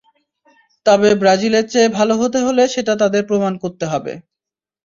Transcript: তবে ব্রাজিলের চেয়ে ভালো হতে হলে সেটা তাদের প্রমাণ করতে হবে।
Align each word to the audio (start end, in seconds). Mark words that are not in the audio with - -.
তবে 0.85 1.09
ব্রাজিলের 1.21 1.65
চেয়ে 1.71 1.89
ভালো 1.97 2.13
হতে 2.21 2.39
হলে 2.45 2.63
সেটা 2.73 2.93
তাদের 3.01 3.23
প্রমাণ 3.29 3.53
করতে 3.63 3.85
হবে। 3.91 4.13